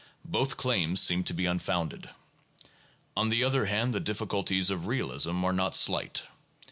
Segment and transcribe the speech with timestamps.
[0.25, 2.09] Both claims seem to be unfounded.
[3.15, 6.23] On the other hand the difficulties of realism are not slight.